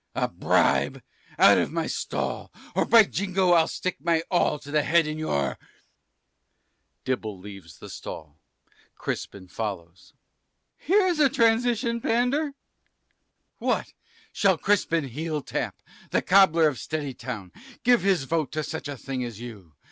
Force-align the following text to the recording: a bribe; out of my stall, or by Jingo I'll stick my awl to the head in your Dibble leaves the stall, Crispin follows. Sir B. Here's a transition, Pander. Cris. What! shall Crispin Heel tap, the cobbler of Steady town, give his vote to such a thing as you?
a 0.15 0.27
bribe; 0.27 1.03
out 1.37 1.59
of 1.59 1.71
my 1.71 1.85
stall, 1.85 2.51
or 2.75 2.85
by 2.85 3.03
Jingo 3.03 3.51
I'll 3.51 3.67
stick 3.67 3.97
my 3.99 4.23
awl 4.31 4.57
to 4.57 4.71
the 4.71 4.81
head 4.81 5.05
in 5.05 5.19
your 5.19 5.59
Dibble 7.05 7.37
leaves 7.37 7.77
the 7.77 7.87
stall, 7.87 8.39
Crispin 8.95 9.47
follows. 9.47 10.07
Sir 10.07 10.13
B. 10.13 10.83
Here's 10.95 11.19
a 11.19 11.29
transition, 11.29 12.01
Pander. 12.01 12.45
Cris. 12.45 12.55
What! 13.59 13.93
shall 14.33 14.57
Crispin 14.57 15.03
Heel 15.09 15.43
tap, 15.43 15.83
the 16.09 16.23
cobbler 16.23 16.67
of 16.67 16.79
Steady 16.79 17.13
town, 17.13 17.51
give 17.83 18.01
his 18.01 18.23
vote 18.23 18.51
to 18.53 18.63
such 18.63 18.87
a 18.87 18.97
thing 18.97 19.23
as 19.23 19.39
you? 19.39 19.73